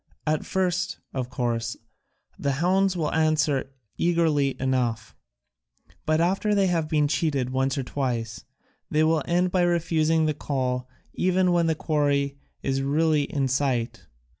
[0.25, 1.77] At first, of course,
[2.39, 3.69] the hounds will answer
[3.99, 5.15] eagerly enough,
[6.07, 8.43] but after they have been cheated once or twice
[8.89, 14.07] they will end by refusing the call even when the quarry is really in sight.